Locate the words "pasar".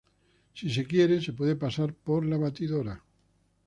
1.55-1.93